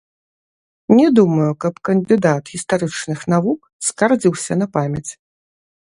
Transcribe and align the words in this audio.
Не 0.99 1.05
думаю, 1.17 1.49
каб 1.65 1.73
кандыдат 1.91 2.43
гістарычных 2.55 3.19
навук 3.35 3.59
скардзіўся 3.89 4.53
на 4.63 4.67
памяць. 4.79 5.09